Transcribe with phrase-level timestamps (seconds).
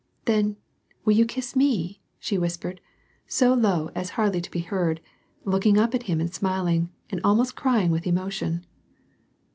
[0.25, 0.57] "Then,
[1.05, 2.81] will you kiss me?" she whispered,
[3.27, 4.99] so low as hardly to be heard,
[5.45, 8.65] looking up at him and smiling, and almost crying with emotion.